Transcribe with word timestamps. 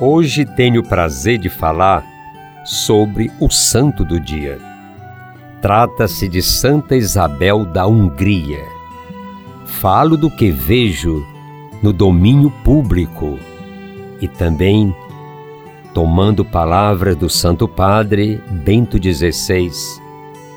Hoje 0.00 0.44
tenho 0.44 0.80
o 0.80 0.84
prazer 0.84 1.38
de 1.38 1.48
falar 1.48 2.04
sobre 2.68 3.30
o 3.40 3.48
santo 3.48 4.04
do 4.04 4.20
dia. 4.20 4.58
Trata-se 5.62 6.28
de 6.28 6.42
Santa 6.42 6.94
Isabel 6.94 7.64
da 7.64 7.86
Hungria. 7.86 8.62
Falo 9.64 10.18
do 10.18 10.30
que 10.30 10.50
vejo 10.50 11.24
no 11.82 11.94
domínio 11.94 12.50
público 12.62 13.38
e 14.20 14.28
também 14.28 14.94
tomando 15.94 16.44
palavras 16.44 17.16
do 17.16 17.30
Santo 17.30 17.66
Padre 17.66 18.38
Bento 18.50 18.98
XVI 19.02 19.70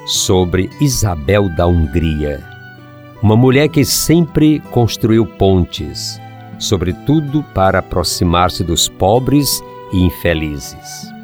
sobre 0.06 0.70
Isabel 0.82 1.48
da 1.56 1.66
Hungria, 1.66 2.44
uma 3.24 3.38
mulher 3.38 3.70
que 3.70 3.86
sempre 3.86 4.60
construiu 4.72 5.26
pontes, 5.26 6.20
sobretudo 6.60 7.42
para 7.54 7.80
aproximar-se 7.80 8.64
dos 8.64 8.90
pobres 8.90 9.64
e 9.94 10.04
infelizes. 10.04 11.21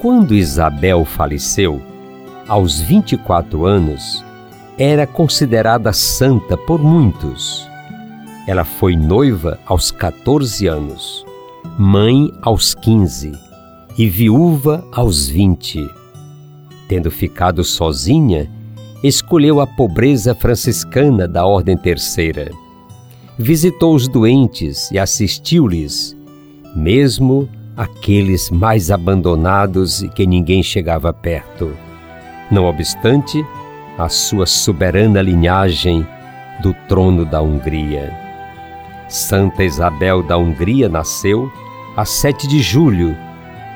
Quando 0.00 0.32
Isabel 0.32 1.04
faleceu, 1.04 1.82
aos 2.46 2.80
24 2.80 3.66
anos, 3.66 4.24
era 4.78 5.04
considerada 5.08 5.92
santa 5.92 6.56
por 6.56 6.80
muitos. 6.80 7.68
Ela 8.46 8.64
foi 8.64 8.94
noiva 8.94 9.58
aos 9.66 9.90
14 9.90 10.68
anos, 10.68 11.26
mãe 11.76 12.32
aos 12.42 12.76
15 12.76 13.32
e 13.98 14.08
viúva 14.08 14.86
aos 14.92 15.28
20. 15.28 15.84
Tendo 16.88 17.10
ficado 17.10 17.64
sozinha, 17.64 18.48
escolheu 19.02 19.60
a 19.60 19.66
pobreza 19.66 20.32
franciscana 20.32 21.26
da 21.26 21.44
Ordem 21.44 21.76
Terceira. 21.76 22.52
Visitou 23.36 23.96
os 23.96 24.06
doentes 24.06 24.92
e 24.92 24.98
assistiu-lhes, 24.98 26.16
mesmo 26.76 27.48
aqueles 27.78 28.50
mais 28.50 28.90
abandonados 28.90 30.02
e 30.02 30.08
que 30.08 30.26
ninguém 30.26 30.64
chegava 30.64 31.12
perto. 31.12 31.72
Não 32.50 32.64
obstante, 32.64 33.46
a 33.96 34.08
sua 34.08 34.46
soberana 34.46 35.22
linhagem 35.22 36.04
do 36.60 36.74
trono 36.88 37.24
da 37.24 37.40
Hungria. 37.40 38.12
Santa 39.08 39.62
Isabel 39.62 40.24
da 40.24 40.36
Hungria 40.36 40.88
nasceu 40.88 41.48
a 41.96 42.04
7 42.04 42.48
de 42.48 42.60
julho 42.60 43.16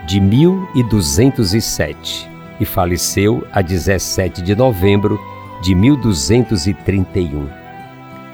de 0.04 0.20
1207 0.20 2.28
e 2.58 2.64
faleceu 2.64 3.46
a 3.52 3.62
17 3.62 4.42
de 4.42 4.56
novembro 4.56 5.20
de 5.62 5.76
1231. 5.76 7.48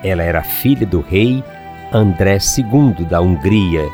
Ela 0.02 0.22
era 0.22 0.42
filha 0.42 0.86
do 0.86 1.02
rei 1.02 1.44
André 1.92 2.38
II 2.56 3.04
da 3.04 3.20
Hungria 3.20 3.86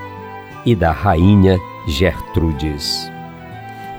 e 0.64 0.74
da 0.74 0.90
rainha 0.90 1.58
Gertrudes. 1.86 3.10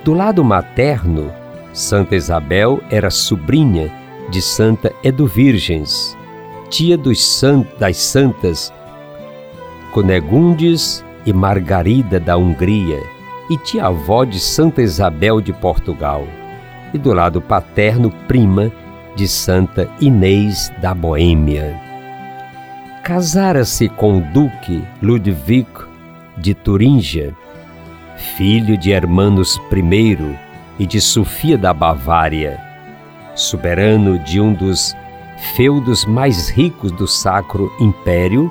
Do 0.04 0.12
lado 0.12 0.44
materno, 0.44 1.32
Santa 1.72 2.16
Isabel 2.16 2.80
era 2.90 3.10
sobrinha 3.10 3.92
de 4.30 4.40
Santa 4.40 4.92
Eduvirgens, 5.02 6.16
tia 6.70 6.96
dos 6.96 7.24
san 7.24 7.64
das 7.78 7.96
santas 7.96 8.72
Conegundes 9.92 11.04
e 11.24 11.32
Margarida 11.32 12.20
da 12.20 12.36
Hungria 12.36 13.00
e 13.48 13.56
tia-avó 13.56 14.24
de 14.24 14.38
Santa 14.38 14.82
Isabel 14.82 15.40
de 15.40 15.52
Portugal, 15.52 16.26
e 16.92 16.98
do 16.98 17.14
lado 17.14 17.40
paterno, 17.40 18.10
prima 18.28 18.70
de 19.14 19.26
Santa 19.26 19.88
Inês 20.00 20.70
da 20.82 20.92
Boêmia. 20.92 21.80
Casara-se 23.02 23.88
com 23.88 24.18
o 24.18 24.20
duque 24.20 24.84
Ludwig 25.00 25.66
de 26.36 26.54
Turíngia, 26.54 27.34
filho 28.16 28.76
de 28.76 28.92
Hermanos 28.92 29.60
I 29.72 30.36
e 30.78 30.86
de 30.86 31.00
Sofia 31.00 31.56
da 31.56 31.72
Bavária, 31.72 32.60
soberano 33.34 34.18
de 34.18 34.40
um 34.40 34.52
dos 34.52 34.94
feudos 35.54 36.04
mais 36.04 36.48
ricos 36.48 36.92
do 36.92 37.06
Sacro 37.06 37.72
Império 37.80 38.50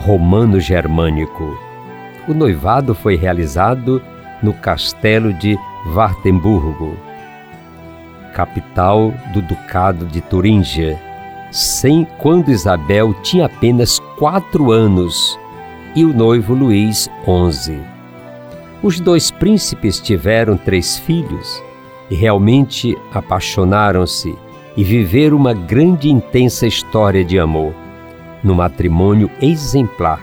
Romano-Germânico. 0.00 1.58
O 2.28 2.34
noivado 2.34 2.94
foi 2.94 3.16
realizado 3.16 4.02
no 4.42 4.52
castelo 4.52 5.32
de 5.32 5.58
Wartenburgo, 5.94 6.96
capital 8.34 9.12
do 9.32 9.42
Ducado 9.42 10.06
de 10.06 10.20
Turíngia, 10.20 10.98
sem 11.50 12.04
quando 12.18 12.50
Isabel 12.50 13.14
tinha 13.22 13.46
apenas 13.46 14.00
quatro 14.18 14.72
anos 14.72 15.38
e 15.94 16.04
o 16.04 16.12
noivo 16.12 16.54
Luís 16.54 17.08
XI. 17.24 17.80
Os 18.82 19.00
dois 19.00 19.30
príncipes 19.30 20.00
tiveram 20.00 20.56
três 20.56 20.98
filhos 20.98 21.62
e 22.10 22.14
realmente 22.14 22.96
apaixonaram-se 23.12 24.36
e 24.76 24.84
viveram 24.84 25.36
uma 25.36 25.54
grande 25.54 26.08
e 26.08 26.10
intensa 26.10 26.66
história 26.66 27.24
de 27.24 27.38
amor, 27.38 27.72
no 28.42 28.54
matrimônio 28.54 29.30
exemplar 29.40 30.20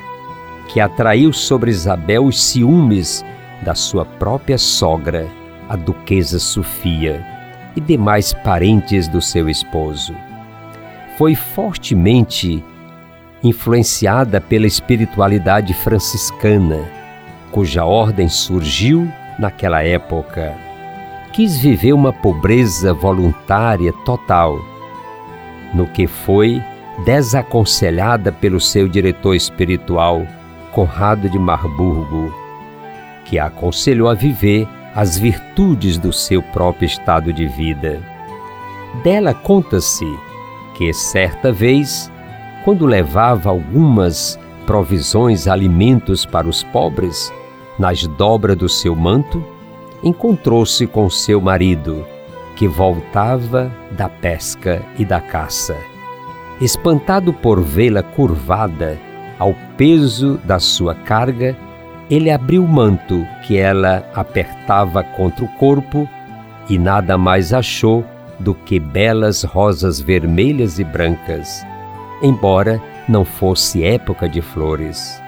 que 0.71 0.79
atraiu 0.79 1.33
sobre 1.33 1.69
Isabel 1.69 2.25
os 2.25 2.41
ciúmes 2.41 3.25
da 3.61 3.75
sua 3.75 4.05
própria 4.05 4.57
sogra, 4.57 5.27
a 5.67 5.75
duquesa 5.75 6.39
Sofia, 6.39 7.25
e 7.75 7.81
demais 7.81 8.33
parentes 8.33 9.07
do 9.07 9.21
seu 9.21 9.49
esposo. 9.49 10.15
Foi 11.17 11.35
fortemente 11.35 12.63
influenciada 13.43 14.39
pela 14.39 14.67
espiritualidade 14.67 15.73
franciscana, 15.73 16.79
cuja 17.51 17.83
ordem 17.85 18.29
surgiu 18.29 19.11
naquela 19.39 19.83
época. 19.83 20.55
Quis 21.33 21.57
viver 21.57 21.93
uma 21.93 22.13
pobreza 22.13 22.93
voluntária 22.93 23.93
total, 24.05 24.59
no 25.73 25.87
que 25.87 26.05
foi 26.05 26.61
desaconselhada 27.05 28.31
pelo 28.31 28.59
seu 28.59 28.87
diretor 28.87 29.35
espiritual, 29.35 30.25
Conrado 30.71 31.29
de 31.29 31.39
Marburgo, 31.39 32.33
que 33.25 33.39
a 33.39 33.47
aconselhou 33.47 34.09
a 34.09 34.13
viver 34.13 34.67
as 34.93 35.17
virtudes 35.17 35.97
do 35.97 36.11
seu 36.11 36.41
próprio 36.41 36.85
estado 36.85 37.31
de 37.31 37.47
vida. 37.47 38.01
Dela 39.03 39.33
conta-se 39.33 40.05
que, 40.75 40.93
certa 40.93 41.51
vez, 41.51 42.10
quando 42.63 42.85
levava 42.85 43.49
algumas 43.49 44.39
provisões, 44.65 45.47
alimentos 45.47 46.25
para 46.25 46.47
os 46.47 46.63
pobres, 46.63 47.33
nas 47.77 48.05
dobras 48.05 48.57
do 48.57 48.69
seu 48.69 48.95
manto, 48.95 49.43
encontrou-se 50.03 50.85
com 50.87 51.09
seu 51.09 51.41
marido, 51.41 52.05
que 52.55 52.67
voltava 52.67 53.71
da 53.91 54.07
pesca 54.07 54.83
e 54.97 55.05
da 55.05 55.19
caça. 55.19 55.75
Espantado 56.59 57.33
por 57.33 57.61
vê-la 57.61 58.03
curvada 58.03 58.97
ao 59.39 59.55
peso 59.75 60.39
da 60.43 60.59
sua 60.59 60.93
carga, 60.93 61.57
ele 62.09 62.29
abriu 62.29 62.63
o 62.63 62.67
manto 62.67 63.25
que 63.43 63.57
ela 63.57 64.05
apertava 64.13 65.03
contra 65.03 65.43
o 65.43 65.47
corpo 65.57 66.07
e 66.69 66.77
nada 66.77 67.17
mais 67.17 67.51
achou 67.51 68.05
do 68.39 68.53
que 68.53 68.79
belas 68.79 69.43
rosas 69.43 69.99
vermelhas 69.99 70.77
e 70.77 70.83
brancas 70.83 71.65
embora 72.21 72.81
não 73.07 73.25
fosse 73.25 73.83
época 73.83 74.29
de 74.29 74.41
flores, 74.41 75.21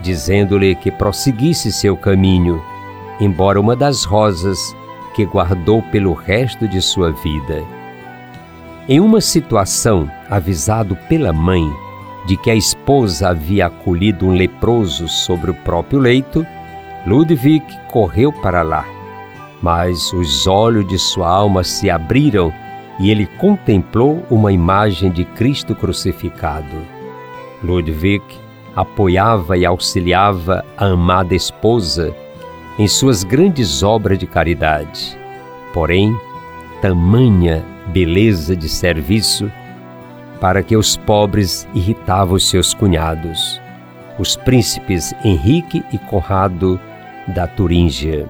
dizendo-lhe 0.00 0.74
que 0.74 0.90
prosseguisse 0.90 1.72
seu 1.72 1.96
caminho, 1.96 2.62
embora 3.20 3.60
uma 3.60 3.74
das 3.74 4.04
rosas 4.04 4.58
que 5.14 5.24
guardou 5.24 5.82
pelo 5.82 6.12
resto 6.12 6.68
de 6.68 6.80
sua 6.80 7.10
vida. 7.10 7.62
Em 8.88 9.00
uma 9.00 9.20
situação, 9.20 10.10
avisado 10.30 10.96
pela 11.08 11.32
mãe 11.32 11.68
de 12.26 12.36
que 12.36 12.50
a 12.50 12.54
esposa 12.54 13.30
havia 13.30 13.66
acolhido 13.66 14.26
um 14.26 14.32
leproso 14.32 15.08
sobre 15.08 15.50
o 15.50 15.54
próprio 15.54 15.98
leito, 15.98 16.46
Ludwig 17.06 17.64
correu 17.90 18.32
para 18.32 18.62
lá. 18.62 18.86
Mas 19.62 20.12
os 20.12 20.46
olhos 20.46 20.86
de 20.86 20.98
sua 20.98 21.28
alma 21.28 21.64
se 21.64 21.90
abriram 21.90 22.52
e 22.98 23.10
ele 23.10 23.26
contemplou 23.38 24.24
uma 24.30 24.52
imagem 24.52 25.10
de 25.10 25.24
Cristo 25.24 25.74
crucificado. 25.74 26.76
Ludwig 27.62 28.22
apoiava 28.74 29.56
e 29.56 29.64
auxiliava 29.64 30.64
a 30.76 30.86
amada 30.86 31.34
esposa 31.34 32.14
em 32.78 32.86
suas 32.86 33.24
grandes 33.24 33.82
obras 33.82 34.18
de 34.18 34.26
caridade. 34.26 35.18
porém, 35.74 36.16
tamanha 36.80 37.64
beleza 37.88 38.56
de 38.56 38.68
serviço 38.68 39.50
para 40.40 40.62
que 40.62 40.76
os 40.76 40.96
pobres 40.96 41.66
irritavam 41.74 42.36
os 42.36 42.48
seus 42.48 42.72
cunhados, 42.72 43.60
os 44.18 44.36
príncipes 44.36 45.12
Henrique 45.24 45.84
e 45.92 45.98
Conrado 45.98 46.80
da 47.34 47.46
Turíngia. 47.46 48.28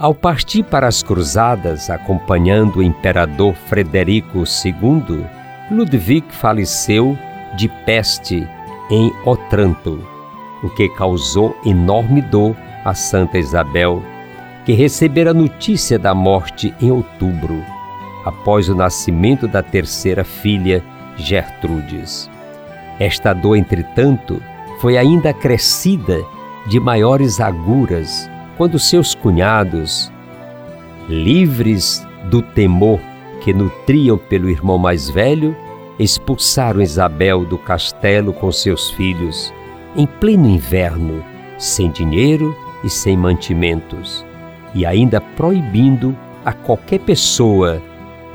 Ao 0.00 0.14
partir 0.14 0.62
para 0.62 0.88
as 0.88 1.02
cruzadas, 1.02 1.90
acompanhando 1.90 2.76
o 2.76 2.82
imperador 2.82 3.54
Frederico 3.54 4.44
II, 4.44 5.26
Ludwig 5.70 6.24
faleceu 6.30 7.18
de 7.54 7.68
peste 7.84 8.48
em 8.90 9.12
Otranto, 9.26 10.02
o 10.62 10.70
que 10.70 10.88
causou 10.88 11.54
enorme 11.66 12.22
dor 12.22 12.56
a 12.82 12.94
Santa 12.94 13.36
Isabel, 13.36 14.02
que 14.64 14.72
recebera 14.72 15.34
notícia 15.34 15.98
da 15.98 16.14
morte 16.14 16.74
em 16.80 16.90
outubro, 16.90 17.62
após 18.24 18.70
o 18.70 18.74
nascimento 18.74 19.46
da 19.46 19.62
terceira 19.62 20.24
filha, 20.24 20.82
Gertrudes. 21.18 22.30
Esta 22.98 23.34
dor, 23.34 23.54
entretanto, 23.54 24.42
foi 24.80 24.96
ainda 24.96 25.28
acrescida 25.28 26.24
de 26.66 26.80
maiores 26.80 27.38
aguras 27.38 28.30
quando 28.60 28.78
seus 28.78 29.14
cunhados, 29.14 30.12
livres 31.08 32.06
do 32.26 32.42
temor 32.42 33.00
que 33.42 33.54
nutriam 33.54 34.18
pelo 34.18 34.50
irmão 34.50 34.76
mais 34.76 35.08
velho, 35.08 35.56
expulsaram 35.98 36.82
Isabel 36.82 37.46
do 37.46 37.56
castelo 37.56 38.34
com 38.34 38.52
seus 38.52 38.90
filhos, 38.90 39.50
em 39.96 40.06
pleno 40.06 40.46
inverno, 40.46 41.24
sem 41.56 41.90
dinheiro 41.90 42.54
e 42.84 42.90
sem 42.90 43.16
mantimentos, 43.16 44.26
e 44.74 44.84
ainda 44.84 45.22
proibindo 45.22 46.14
a 46.44 46.52
qualquer 46.52 47.00
pessoa 47.00 47.82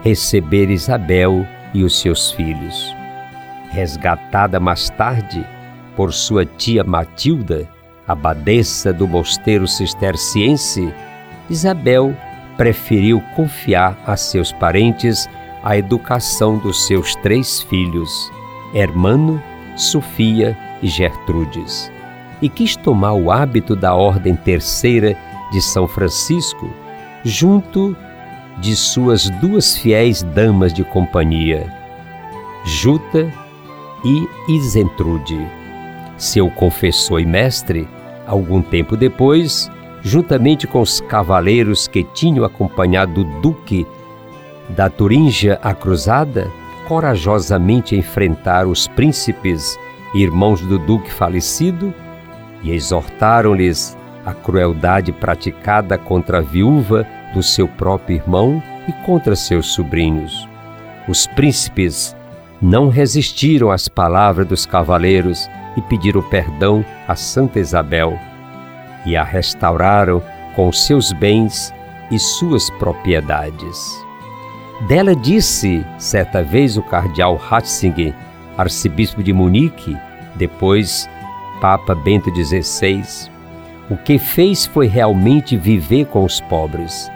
receber 0.02 0.72
Isabel 0.72 1.46
e 1.72 1.84
os 1.84 2.00
seus 2.02 2.32
filhos. 2.32 2.92
Resgatada 3.70 4.60
mais 4.60 4.90
tarde 4.90 5.46
por 5.96 6.12
sua 6.12 6.48
tia 6.48 6.84
Matilda, 6.84 7.75
abadesa 8.08 8.94
do 8.94 9.08
mosteiro 9.08 9.68
cisterciense, 9.68 10.94
Isabel 11.50 12.16
preferiu 12.58 13.22
confiar 13.36 13.98
a 14.06 14.16
seus 14.16 14.52
parentes 14.52 15.30
a 15.64 15.78
educação 15.78 16.58
dos 16.58 16.86
seus 16.86 17.16
três 17.16 17.62
filhos, 17.62 18.32
Hermano, 18.74 19.42
Sofia 19.76 20.58
e 20.82 20.88
Gertrudes, 20.88 21.92
e 22.42 22.48
quis 22.48 22.76
tomar 22.76 23.14
o 23.14 23.32
hábito 23.32 23.76
da 23.76 23.94
Ordem 23.96 24.36
Terceira 24.36 25.18
de 25.52 25.62
São 25.62 25.88
Francisco, 25.88 26.70
junto 27.24 27.96
de 28.60 28.76
suas 28.76 29.30
duas 29.30 29.78
fiéis 29.78 30.22
damas 30.22 30.72
de 30.74 30.84
companhia, 30.84 31.72
Juta 32.64 33.32
e 34.04 34.54
Isentrude. 34.54 35.40
Seu 36.18 36.50
confessor 36.50 37.20
e 37.20 37.26
mestre, 37.26 37.88
Algum 38.26 38.62
tempo 38.62 38.98
depois, 38.98 39.70
juntamente 40.02 40.68
com 40.68 40.82
os 40.82 41.00
cavaleiros 41.02 41.88
que 41.88 42.04
tinham 42.04 42.46
acompanhado 42.46 43.22
o 43.22 43.42
duque 43.42 43.86
da 44.70 44.90
Turíngia 44.90 45.60
à 45.62 45.74
cruzada, 45.74 46.50
corajosamente 46.88 47.96
enfrentaram 47.96 48.72
os 48.72 48.88
príncipes, 48.88 49.78
irmãos 50.14 50.62
do 50.62 50.80
duque 50.80 51.12
falecido, 51.12 51.94
e 52.64 52.72
exortaram-lhes 52.72 53.96
a 54.26 54.34
crueldade 54.34 55.12
praticada 55.12 55.98
contra 55.98 56.40
a 56.40 56.42
viúva 56.42 57.06
do 57.34 57.44
seu 57.44 57.68
próprio 57.68 58.16
irmão 58.16 58.62
e 58.88 58.92
contra 59.06 59.36
seus 59.36 59.68
sobrinhos. 59.68 60.48
Os 61.08 61.28
príncipes 61.28 62.16
não 62.62 62.90
resistiram 62.90 63.70
às 63.70 63.88
palavras 63.88 64.48
dos 64.48 64.66
cavaleiros 64.66 65.48
e 65.76 65.82
pediram 65.82 66.22
perdão 66.22 66.84
a 67.08 67.16
Santa 67.16 67.60
Isabel 67.60 68.18
e 69.06 69.16
a 69.16 69.24
restauraram 69.24 70.22
com 70.56 70.72
seus 70.72 71.12
bens 71.12 71.74
e 72.10 72.18
suas 72.18 72.70
propriedades. 72.70 74.04
Dela 74.88 75.16
disse 75.16 75.86
certa 75.98 76.44
vez 76.44 76.78
o 76.78 76.84
cardeal 76.84 77.36
Ratzinger, 77.36 78.14
arcebispo 78.58 79.22
de 79.22 79.34
Munique, 79.34 79.96
depois 80.36 81.10
Papa 81.62 81.96
Bento 81.96 82.30
XVI, 82.34 83.30
o 83.90 83.96
que 83.96 84.18
fez 84.18 84.66
foi 84.66 84.88
realmente 84.88 85.56
viver 85.56 86.06
com 86.08 86.24
os 86.24 86.42
pobres. 86.42 87.10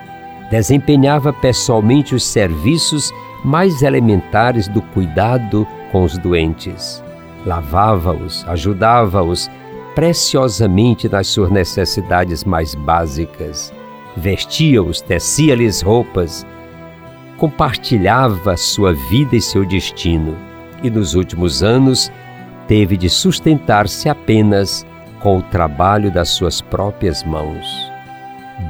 Desempenhava 0.50 1.32
pessoalmente 1.32 2.14
os 2.14 2.24
serviços 2.24 3.12
mais 3.44 3.82
elementares 3.82 4.68
do 4.68 4.82
cuidado 4.82 5.66
com 5.90 6.02
os 6.02 6.16
doentes 6.18 7.02
lavava-os, 7.44 8.46
ajudava-os 8.48 9.50
preciosamente 9.94 11.08
nas 11.08 11.26
suas 11.26 11.50
necessidades 11.50 12.44
mais 12.44 12.74
básicas, 12.74 13.72
vestia-os, 14.16 15.00
tecia-lhes 15.00 15.80
roupas, 15.80 16.46
compartilhava 17.36 18.56
sua 18.56 18.92
vida 18.92 19.36
e 19.36 19.40
seu 19.40 19.64
destino, 19.64 20.36
e 20.82 20.90
nos 20.90 21.14
últimos 21.14 21.62
anos 21.62 22.10
teve 22.68 22.96
de 22.96 23.08
sustentar-se 23.08 24.08
apenas 24.08 24.86
com 25.20 25.38
o 25.38 25.42
trabalho 25.42 26.10
das 26.10 26.28
suas 26.30 26.60
próprias 26.60 27.24
mãos. 27.24 27.66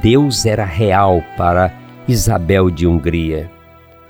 Deus 0.01 0.45
era 0.45 0.65
real 0.65 1.21
para 1.37 1.73
Isabel 2.07 2.69
de 2.69 2.87
Hungria. 2.87 3.49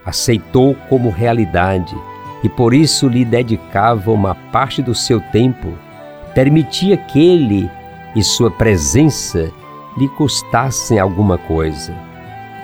Aceitou 0.05 0.75
como 0.89 1.09
realidade 1.09 1.95
e 2.43 2.49
por 2.49 2.73
isso 2.73 3.07
lhe 3.07 3.23
dedicava 3.23 4.11
uma 4.11 4.33
parte 4.33 4.81
do 4.81 4.95
seu 4.95 5.19
tempo, 5.19 5.73
permitia 6.33 6.97
que 6.97 7.19
ele 7.19 7.69
e 8.15 8.23
sua 8.23 8.49
presença 8.49 9.51
lhe 9.97 10.07
custassem 10.09 10.99
alguma 10.99 11.37
coisa. 11.37 11.93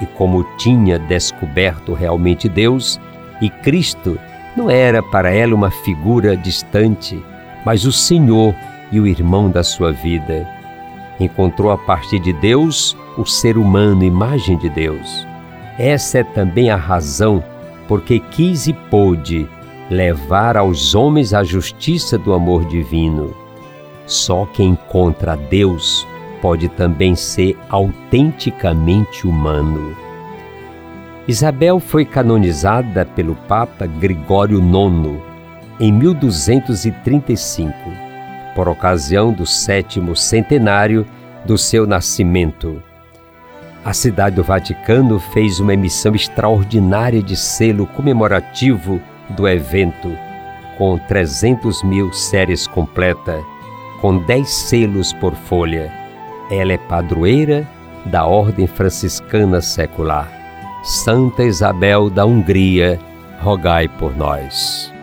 E 0.01 0.05
como 0.05 0.45
tinha 0.57 0.97
descoberto 0.97 1.93
realmente 1.93 2.47
Deus 2.47 2.99
e 3.41 3.49
Cristo, 3.49 4.19
não 4.55 4.69
era 4.69 5.03
para 5.03 5.29
ela 5.29 5.53
uma 5.53 5.69
figura 5.69 6.35
distante, 6.35 7.23
mas 7.65 7.85
o 7.85 7.91
Senhor 7.91 8.55
e 8.91 8.99
o 8.99 9.07
irmão 9.07 9.49
da 9.49 9.63
sua 9.63 9.91
vida. 9.91 10.47
Encontrou 11.19 11.71
a 11.71 11.77
partir 11.77 12.19
de 12.19 12.33
Deus 12.33 12.95
o 13.17 13.25
ser 13.25 13.57
humano, 13.57 14.03
imagem 14.03 14.57
de 14.57 14.69
Deus. 14.69 15.27
Essa 15.77 16.19
é 16.19 16.23
também 16.23 16.69
a 16.69 16.75
razão 16.75 17.43
porque 17.87 18.19
quis 18.19 18.67
e 18.67 18.73
pôde 18.73 19.47
levar 19.89 20.57
aos 20.57 20.93
homens 20.93 21.33
a 21.33 21.43
justiça 21.43 22.17
do 22.17 22.33
amor 22.33 22.65
divino. 22.65 23.33
Só 24.05 24.45
quem 24.45 24.69
encontra 24.69 25.35
Deus 25.35 26.05
pode 26.41 26.69
também 26.69 27.15
ser 27.15 27.57
autenticamente 27.69 29.27
humano. 29.27 29.95
Isabel 31.27 31.79
foi 31.79 32.05
canonizada 32.05 33.05
pelo 33.05 33.35
Papa 33.35 33.85
Gregório 33.85 34.59
IX 34.59 35.19
em 35.79 35.91
1235, 35.91 37.73
por 38.55 38.69
ocasião 38.69 39.33
do 39.33 39.45
sétimo 39.45 40.15
centenário 40.15 41.05
do 41.45 41.57
seu 41.57 41.85
nascimento. 41.85 42.81
A 43.83 43.93
cidade 43.93 44.35
do 44.37 44.43
Vaticano 44.43 45.19
fez 45.19 45.59
uma 45.59 45.73
emissão 45.73 46.15
extraordinária 46.15 47.21
de 47.21 47.35
selo 47.35 47.85
comemorativo 47.87 49.01
do 49.29 49.47
evento, 49.47 50.15
com 50.77 50.97
300 50.97 51.83
mil 51.83 52.11
séries 52.13 52.67
completa, 52.67 53.43
com 54.01 54.17
10 54.19 54.49
selos 54.49 55.13
por 55.13 55.33
folha. 55.33 55.91
Ela 56.51 56.73
é 56.73 56.77
padroeira 56.77 57.67
da 58.05 58.25
Ordem 58.25 58.67
Franciscana 58.67 59.61
Secular. 59.61 60.31
Santa 60.83 61.43
Isabel 61.43 62.09
da 62.09 62.25
Hungria, 62.25 62.99
rogai 63.41 63.87
por 63.87 64.15
nós. 64.15 64.93